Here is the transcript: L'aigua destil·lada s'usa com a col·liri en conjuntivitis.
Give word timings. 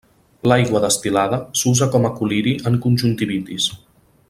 L'aigua 0.51 0.79
destil·lada 0.85 1.39
s'usa 1.61 1.89
com 1.97 2.09
a 2.09 2.11
col·liri 2.21 2.55
en 2.71 2.79
conjuntivitis. 2.87 3.71